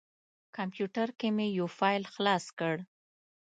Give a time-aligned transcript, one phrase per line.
[0.57, 2.75] کمپیوټر کې مې یو فایل خلاص کړ.